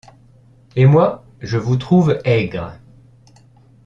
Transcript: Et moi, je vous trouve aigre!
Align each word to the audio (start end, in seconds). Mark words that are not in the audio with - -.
Et 0.75 0.87
moi, 0.87 1.23
je 1.41 1.59
vous 1.59 1.77
trouve 1.77 2.17
aigre! 2.25 2.73